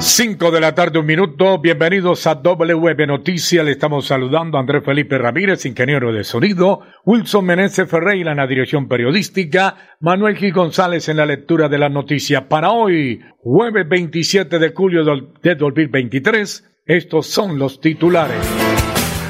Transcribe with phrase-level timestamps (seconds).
[0.00, 1.58] 5 de la tarde, un minuto.
[1.58, 3.62] Bienvenidos a WB Noticias.
[3.62, 8.46] Le estamos saludando a Andrés Felipe Ramírez, ingeniero de sonido, Wilson Meneses Ferreira en la
[8.46, 12.48] dirección periodística, Manuel Gil González en la lectura de la noticia.
[12.48, 15.04] Para hoy, jueves 27 de julio
[15.42, 18.38] de 2023, estos son los titulares.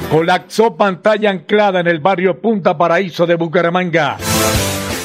[0.08, 4.18] Colapsó pantalla anclada en el barrio Punta Paraíso de Bucaramanga.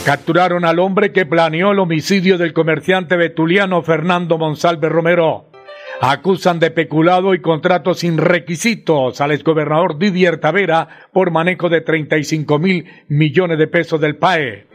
[0.06, 5.55] Capturaron al hombre que planeó el homicidio del comerciante betuliano Fernando Monsalve Romero.
[6.02, 12.60] Acusan de peculado y contratos sin requisitos al exgobernador Didier Tavera por manejo de 35
[12.60, 14.68] mil millones de pesos del PAE.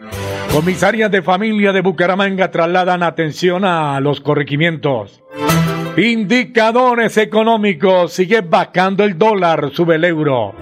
[0.52, 5.22] Comisarias de familia de Bucaramanga trasladan atención a los corregimientos.
[5.96, 8.12] Indicadores económicos.
[8.12, 10.54] Sigue bajando el dólar, sube el euro.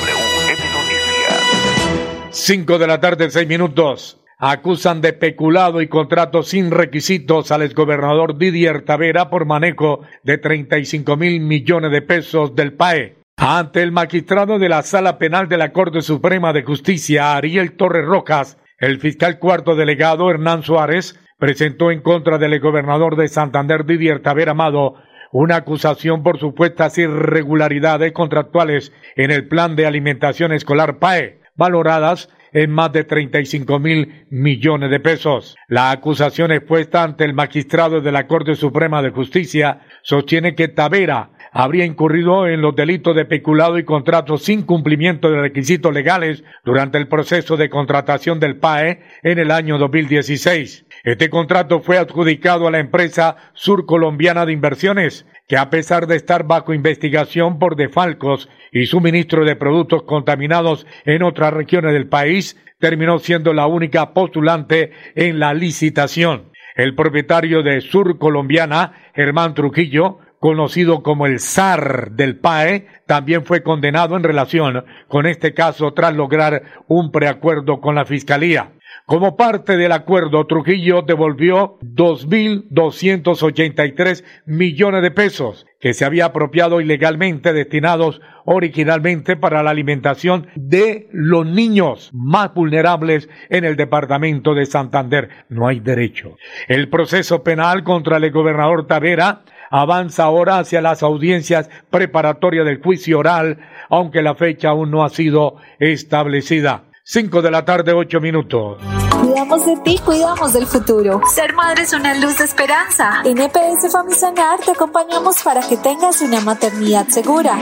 [2.34, 4.18] 5 de la tarde, 6 minutos.
[4.38, 11.18] Acusan de peculado y contrato sin requisitos al exgobernador Didier Tavera por manejo de 35
[11.18, 13.16] mil millones de pesos del PAE.
[13.36, 18.06] Ante el magistrado de la Sala Penal de la Corte Suprema de Justicia, Ariel Torres
[18.06, 24.22] Rojas, el fiscal cuarto delegado Hernán Suárez presentó en contra del gobernador de Santander Didier
[24.22, 24.94] Tavera Amado
[25.32, 32.70] una acusación por supuestas irregularidades contractuales en el plan de alimentación escolar PAE valoradas en
[32.70, 35.56] más de 35 mil millones de pesos.
[35.68, 41.30] La acusación expuesta ante el magistrado de la Corte Suprema de Justicia sostiene que Tavera
[41.52, 46.98] habría incurrido en los delitos de peculado y contrato sin cumplimiento de requisitos legales durante
[46.98, 50.86] el proceso de contratación del PAE en el año 2016.
[51.04, 56.46] Este contrato fue adjudicado a la empresa surcolombiana de inversiones, que a pesar de estar
[56.46, 63.18] bajo investigación por defalcos y suministro de productos contaminados en otras regiones del país, terminó
[63.18, 66.52] siendo la única postulante en la licitación.
[66.76, 73.64] El propietario de Sur Colombiana, Germán Trujillo, conocido como el zar del PAE, también fue
[73.64, 78.72] condenado en relación con este caso tras lograr un preacuerdo con la Fiscalía.
[79.06, 87.52] Como parte del acuerdo, Trujillo devolvió 2.283 millones de pesos que se había apropiado ilegalmente
[87.52, 95.30] destinados originalmente para la alimentación de los niños más vulnerables en el departamento de Santander.
[95.48, 96.36] No hay derecho.
[96.68, 103.18] El proceso penal contra el gobernador Tavera avanza ahora hacia las audiencias preparatorias del juicio
[103.18, 103.58] oral,
[103.90, 106.84] aunque la fecha aún no ha sido establecida.
[107.04, 108.78] 5 de la tarde, 8 minutos.
[109.20, 111.20] Cuidamos de ti, cuidamos del futuro.
[111.32, 113.22] Ser madre es una luz de esperanza.
[113.24, 117.58] En EPS Famisanar te acompañamos para que tengas una maternidad segura.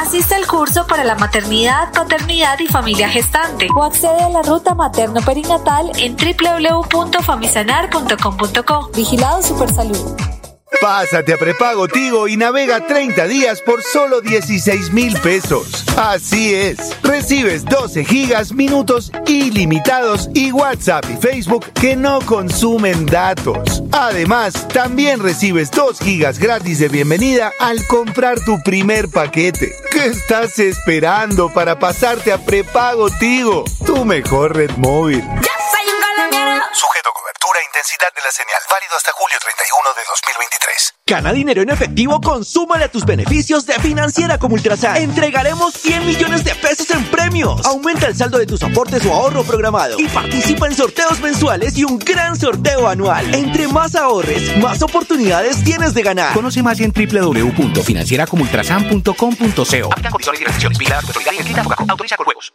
[0.00, 4.74] Asiste al curso para la maternidad, paternidad y familia gestante o accede a la ruta
[4.74, 8.90] materno-perinatal en www.famisanar.com.co.
[8.94, 10.33] Vigilado Supersalud.
[10.80, 15.84] Pásate a prepago Tigo y navega 30 días por solo 16 mil pesos.
[15.96, 23.82] Así es, recibes 12 gigas, minutos ilimitados y WhatsApp y Facebook que no consumen datos.
[23.92, 29.72] Además, también recibes 2 gigas gratis de bienvenida al comprar tu primer paquete.
[29.90, 33.64] ¿Qué estás esperando para pasarte a prepago Tigo?
[33.86, 35.22] Tu mejor red móvil.
[35.22, 35.63] Sujeto a cobertura e
[37.84, 38.62] intensidad de la señal.
[38.70, 40.94] Válido hasta julio 31 de 2023.
[41.06, 44.96] Gana dinero en efectivo, consúmale a tus beneficios de Financiera como Ultrasan.
[44.96, 47.66] Entregaremos 100 millones de pesos en premios.
[47.66, 51.84] Aumenta el saldo de tus aportes o ahorro programado y participa en sorteos mensuales y
[51.84, 53.34] un gran sorteo anual.
[53.34, 56.32] Entre más ahorres, más oportunidades tienes de ganar.
[56.32, 59.90] Conoce más en www.financieracomultrasan.com.co.
[61.88, 62.54] Autoriza con juegos.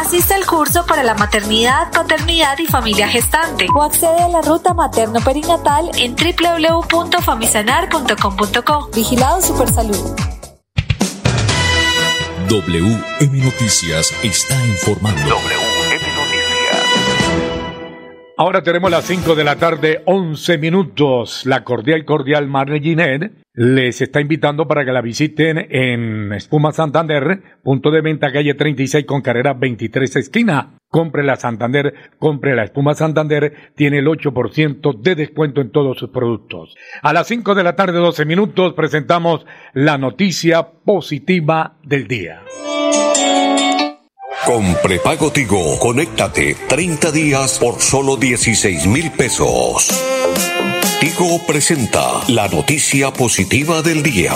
[0.00, 4.74] Asiste al curso para la maternidad, paternidad y familia gestante o accede a la ruta
[4.74, 8.90] materno-perinatal en www.famisanar.com.co.
[8.94, 10.23] Vigilado Supersalud.
[12.48, 15.20] WM Noticias está informando.
[18.36, 21.46] Ahora tenemos las 5 de la tarde, 11 minutos.
[21.46, 27.40] La cordial, cordial Marne Ginet les está invitando para que la visiten en Espuma Santander,
[27.62, 30.74] punto de venta calle 36 con carrera 23 esquina.
[30.88, 36.10] Compre la Santander, compre la Espuma Santander, tiene el 8% de descuento en todos sus
[36.10, 36.74] productos.
[37.02, 42.42] A las 5 de la tarde, 12 minutos, presentamos la noticia positiva del día.
[44.46, 49.88] Con prepago Tigo, conéctate 30 días por solo 16 mil pesos.
[51.00, 54.32] Tigo presenta la noticia positiva del día.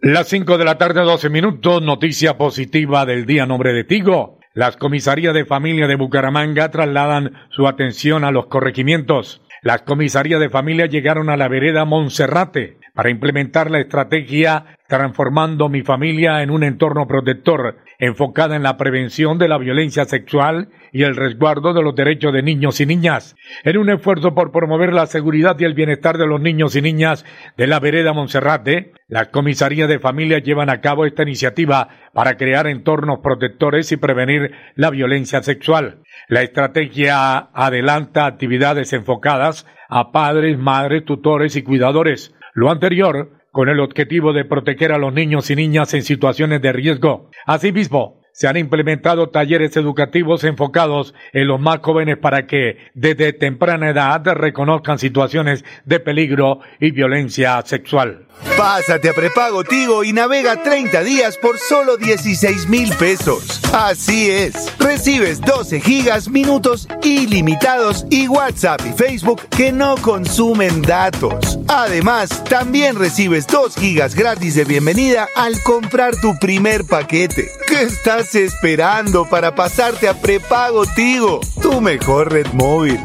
[0.00, 4.38] Las 5 de la tarde, 12 minutos, noticia positiva del día, nombre de Tigo.
[4.54, 9.42] Las comisarías de familia de Bucaramanga trasladan su atención a los corregimientos.
[9.62, 15.82] Las comisarías de familia llegaron a la vereda Monserrate para implementar la estrategia Transformando mi
[15.82, 21.14] familia en un entorno protector, enfocada en la prevención de la violencia sexual y el
[21.14, 25.56] resguardo de los derechos de niños y niñas, en un esfuerzo por promover la seguridad
[25.58, 27.26] y el bienestar de los niños y niñas
[27.58, 32.66] de la vereda Monserrate, las comisarías de familia llevan a cabo esta iniciativa para crear
[32.66, 35.98] entornos protectores y prevenir la violencia sexual.
[36.28, 42.34] La estrategia adelanta actividades enfocadas a padres, madres, tutores y cuidadores.
[42.54, 46.72] Lo anterior con el objetivo de proteger a los niños y niñas en situaciones de
[46.72, 47.30] riesgo.
[47.46, 53.90] Asimismo, se han implementado talleres educativos enfocados en los más jóvenes para que desde temprana
[53.90, 58.28] edad reconozcan situaciones de peligro y violencia sexual.
[58.56, 63.60] Pásate a prepago Tigo y navega 30 días por solo 16 mil pesos.
[63.72, 71.58] Así es, recibes 12 gigas, minutos ilimitados y WhatsApp y Facebook que no consumen datos.
[71.68, 77.48] Además, también recibes 2 gigas gratis de bienvenida al comprar tu primer paquete.
[77.66, 77.82] ¿Qué
[78.18, 81.40] estás esperando para pasarte a prepago Tigo?
[81.62, 82.96] Tu mejor red móvil.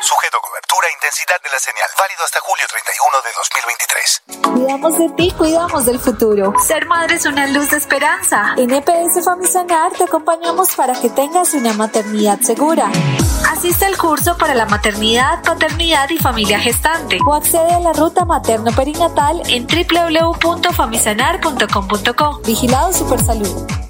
[0.00, 1.88] Sujeto a cobertura e intensidad de la señal.
[1.96, 4.22] Válido hasta julio 31 de 2023.
[4.54, 6.52] Cuidamos de ti, cuidamos del futuro.
[6.66, 8.54] Ser madre es una luz de esperanza.
[8.56, 12.90] En EPS Famisanar te acompañamos para que tengas una maternidad segura.
[13.50, 18.24] Asiste al curso para la maternidad, paternidad y familia gestante o accede a la ruta
[18.24, 22.42] materno-perinatal en www.famisanar.com.co.
[22.46, 23.89] Vigilado Supersalud.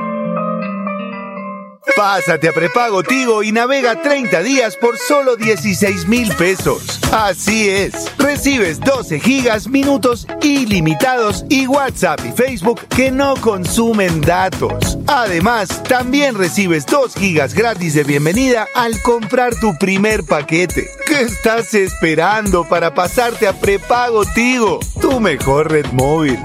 [1.96, 7.00] Pásate a prepago Tigo y navega 30 días por solo 16 mil pesos.
[7.14, 14.98] Así es, recibes 12 gigas, minutos ilimitados y WhatsApp y Facebook que no consumen datos.
[15.08, 20.90] Además, también recibes 2 gigas gratis de bienvenida al comprar tu primer paquete.
[21.06, 24.82] ¿Qué estás esperando para pasarte a prepago Tigo?
[25.00, 26.40] Tu mejor red móvil.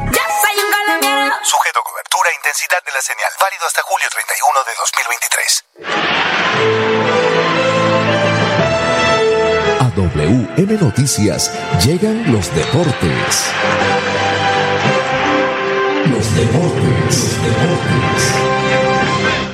[2.70, 3.32] De la señal.
[3.42, 5.64] Válido hasta julio 31 de 2023.
[9.80, 11.50] A WM Noticias
[11.84, 13.52] llegan los deportes.
[16.12, 18.36] Los deportes, los deportes.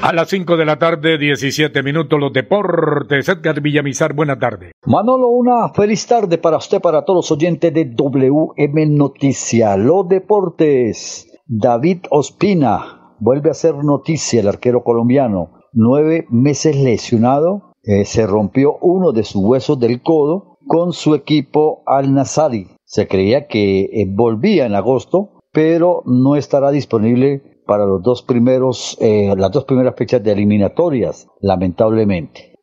[0.03, 3.31] A las 5 de la tarde, 17 minutos, los deportes.
[3.31, 4.73] Edgar Villamizar, buena tarde.
[4.85, 9.79] Manolo, una feliz tarde para usted, para todos los oyentes de WM Noticias.
[9.79, 11.33] Los deportes.
[11.49, 15.53] David Ospina vuelve a ser noticia, el arquero colombiano.
[15.73, 21.83] Nueve meses lesionado, eh, se rompió uno de sus huesos del codo con su equipo
[21.87, 22.67] Al Nazari.
[22.85, 28.97] Se creía que eh, volvía en agosto, pero no estará disponible para los dos primeros,
[29.01, 32.55] eh, las dos primeras fechas de eliminatorias, lamentablemente.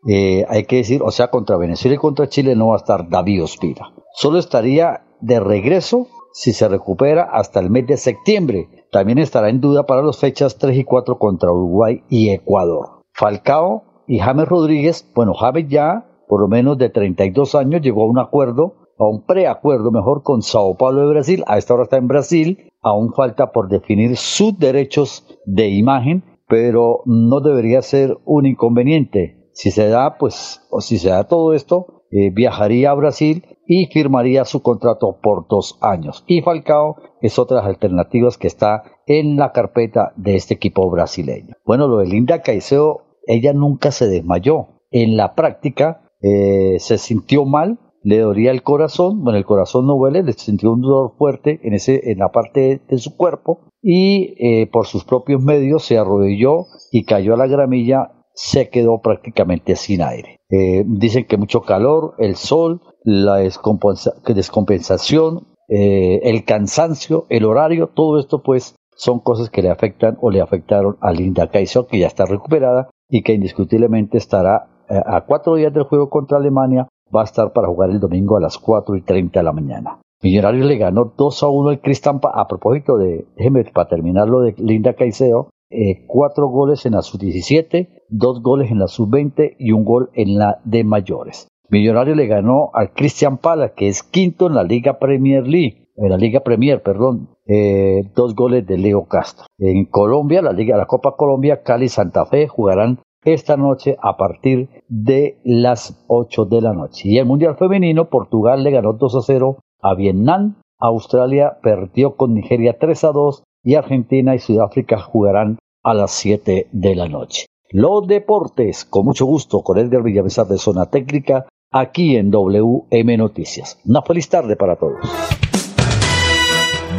[0.49, 3.43] hay que decir, o sea, contra Venezuela y contra Chile no va a estar David
[3.43, 3.93] Ospina.
[4.13, 8.67] Solo estaría de regreso si se recupera hasta el mes de septiembre.
[8.91, 13.03] También estará en duda para las fechas 3 y 4 contra Uruguay y Ecuador.
[13.13, 18.07] Falcao y James Rodríguez, bueno, James ya, por lo menos de 32 años, llegó a
[18.07, 21.97] un acuerdo, a un preacuerdo mejor con Sao Paulo de Brasil, a esta hora está
[21.97, 28.45] en Brasil, aún falta por definir sus derechos de imagen, pero no debería ser un
[28.45, 29.49] inconveniente.
[29.53, 33.87] Si se da, pues, o si se da todo esto, eh, viajaría a Brasil y
[33.87, 36.23] firmaría su contrato por dos años.
[36.27, 40.89] Y Falcao es otra de las alternativas que está en la carpeta de este equipo
[40.89, 41.55] brasileño.
[41.65, 44.67] Bueno, lo de Linda Caicedo, ella nunca se desmayó.
[44.91, 49.95] En la práctica eh, se sintió mal, le dolía el corazón, bueno, el corazón no
[49.95, 54.35] huele, le sintió un dolor fuerte en, ese, en la parte de su cuerpo y
[54.39, 59.75] eh, por sus propios medios se arrodilló y cayó a la gramilla, se quedó prácticamente
[59.75, 60.39] sin aire.
[60.49, 68.19] Eh, dicen que mucho calor, el sol, la descompensación, eh, el cansancio, el horario, todo
[68.19, 72.07] esto pues son cosas que le afectan o le afectaron a Linda Caicedo, que ya
[72.07, 77.21] está recuperada y que indiscutiblemente estará eh, a cuatro días del juego contra Alemania, va
[77.21, 79.99] a estar para jugar el domingo a las 4 y 30 de la mañana.
[80.21, 82.31] Millonarios le ganó 2 a 1 al Cristampa.
[82.33, 87.01] A propósito de, déjeme para terminar lo de Linda Caicedo, eh, cuatro goles en la
[87.01, 91.47] sub-17, dos goles en la sub-20 y un gol en la de mayores.
[91.69, 96.09] Millonario le ganó al Christian Pala, que es quinto en la Liga Premier League, en
[96.09, 99.45] la Liga Premier, perdón, eh, dos goles de Leo Castro.
[99.57, 104.69] En Colombia, la Liga, la Copa Colombia, Cali Santa Fe jugarán esta noche a partir
[104.87, 107.09] de las 8 de la noche.
[107.09, 112.33] Y el Mundial Femenino, Portugal le ganó 2 a 0 a Vietnam, Australia perdió con
[112.33, 117.45] Nigeria 3 a 2 y Argentina y Sudáfrica jugarán a las 7 de la noche.
[117.69, 123.79] Los deportes, con mucho gusto, con Edgar Villamizar de Zona Técnica, aquí en WM Noticias.
[123.85, 124.99] Una feliz tarde para todos.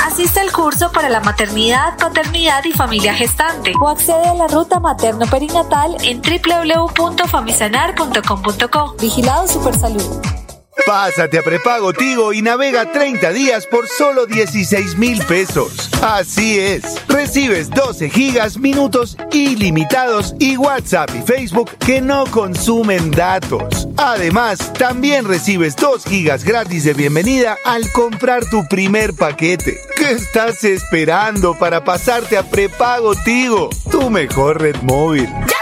[0.00, 4.80] Asiste al curso para la maternidad, paternidad y familia gestante o accede a la ruta
[4.80, 8.96] materno-perinatal en www.famisanar.com.co.
[9.00, 10.41] Vigilado Supersalud.
[10.86, 15.90] Pásate a prepago Tigo y navega 30 días por solo 16 mil pesos.
[16.02, 23.86] Así es, recibes 12 gigas, minutos ilimitados y WhatsApp y Facebook que no consumen datos.
[23.96, 29.78] Además, también recibes 2 gigas gratis de bienvenida al comprar tu primer paquete.
[29.96, 33.70] ¿Qué estás esperando para pasarte a prepago Tigo?
[33.90, 35.28] Tu mejor red móvil.
[35.28, 35.61] Sujeto a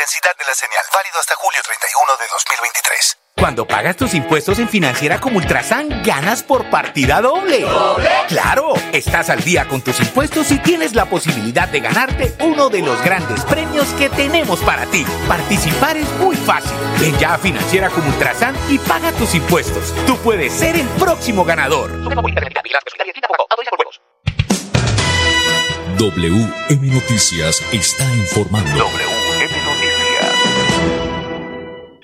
[0.00, 0.84] intensidad de la señal.
[0.94, 3.18] Válido hasta julio 31 de 2023.
[3.36, 7.66] Cuando pagas tus impuestos en Financiera como Ultrasan, ganas por partida doble.
[8.28, 8.72] ¡Claro!
[8.92, 13.02] Estás al día con tus impuestos y tienes la posibilidad de ganarte uno de los
[13.02, 15.04] grandes premios que tenemos para ti.
[15.28, 16.76] Participar es muy fácil.
[16.98, 19.94] Ven ya a Financiera como Ultrasan y paga tus impuestos.
[20.06, 21.90] Tú puedes ser el próximo ganador.
[25.98, 29.19] WM Noticias está informando.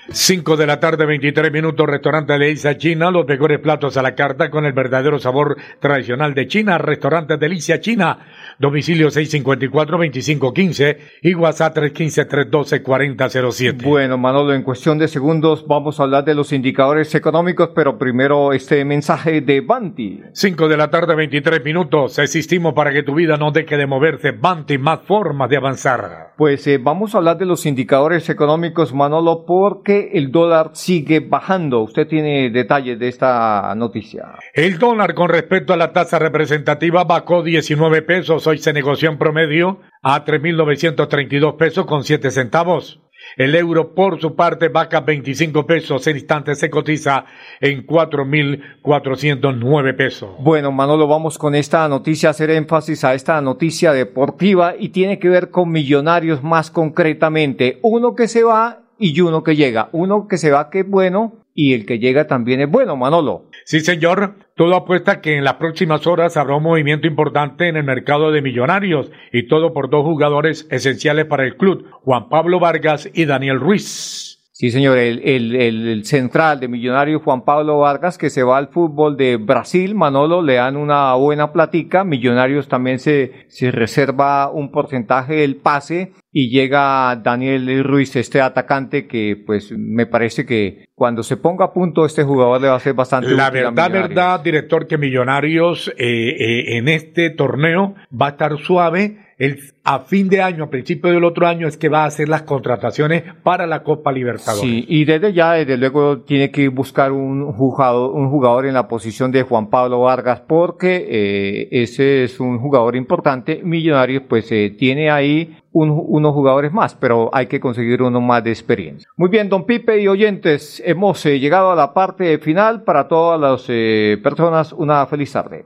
[0.09, 4.49] 5 de la tarde, 23 minutos, restaurante Delicia China, los mejores platos a la carta
[4.49, 8.19] con el verdadero sabor tradicional de China, restaurante Delicia China,
[8.57, 13.83] domicilio 654-2515 y WhatsApp 315-312-4007.
[13.83, 18.53] Bueno, Manolo, en cuestión de segundos vamos a hablar de los indicadores económicos, pero primero
[18.53, 20.21] este mensaje de Banti.
[20.31, 24.31] 5 de la tarde, 23 minutos, existimos para que tu vida no deje de moverse,
[24.31, 26.31] Banti, más formas de avanzar.
[26.37, 31.81] Pues eh, vamos a hablar de los indicadores económicos, Manolo, porque el dólar sigue bajando.
[31.81, 34.33] Usted tiene detalles de esta noticia.
[34.53, 38.47] El dólar con respecto a la tasa representativa bajó 19 pesos.
[38.47, 42.99] Hoy se negoció en promedio a 3.932 pesos con 7 centavos.
[43.35, 46.07] El euro, por su parte, baja 25 pesos.
[46.07, 47.25] En instante se cotiza
[47.59, 50.29] en 4.409 pesos.
[50.39, 55.27] Bueno, Manolo, vamos con esta noticia, hacer énfasis a esta noticia deportiva y tiene que
[55.29, 57.79] ver con millonarios más concretamente.
[57.81, 59.89] Uno que se va y uno que llega.
[59.91, 63.45] Uno que se va que es bueno y el que llega también es bueno, Manolo.
[63.65, 64.35] Sí, señor.
[64.55, 68.41] Todo apuesta que en las próximas horas habrá un movimiento importante en el mercado de
[68.41, 73.59] millonarios y todo por dos jugadores esenciales para el club, Juan Pablo Vargas y Daniel
[73.59, 74.36] Ruiz.
[74.59, 78.69] Sí, señor, el, el, el, central de Millonarios Juan Pablo Vargas que se va al
[78.69, 84.71] fútbol de Brasil, Manolo, le dan una buena platica, Millonarios también se, se reserva un
[84.71, 91.21] porcentaje del pase y llega Daniel Ruiz, este atacante que pues me parece que cuando
[91.21, 94.87] se ponga a punto este jugador le va a ser bastante La verdad, verdad, director,
[94.87, 100.41] que Millonarios eh, eh, en este torneo va a estar suave el, a fin de
[100.41, 103.83] año, a principio del otro año, es que va a hacer las contrataciones para la
[103.83, 104.61] Copa Libertadores.
[104.61, 108.87] Sí, y desde ya, desde luego, tiene que buscar un jugador, un jugador en la
[108.87, 113.61] posición de Juan Pablo Vargas, porque eh, ese es un jugador importante.
[113.63, 118.49] Millonarios, pues, eh, tiene ahí unos jugadores más, pero hay que conseguir uno más de
[118.49, 119.07] experiencia.
[119.15, 122.83] Muy bien, don Pipe y oyentes, hemos eh, llegado a la parte final.
[122.83, 125.65] Para todas las eh, personas, una feliz tarde.